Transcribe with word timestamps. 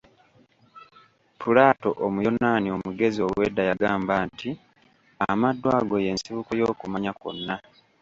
Plato 1.39 1.89
Omuyonaani 2.05 2.67
omugezi 2.75 3.19
ow'edda 3.27 3.61
yagamba 3.69 4.13
nti: 4.27 4.49
"Amaddu 5.31 5.67
ago 5.77 5.95
ye 6.03 6.11
nsibuko 6.15 6.51
y'okumanya 6.59 7.11
kwonna." 7.19 7.55